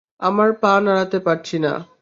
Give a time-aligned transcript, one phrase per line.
[0.21, 1.71] আমার পা নাড়াতে পারছি না!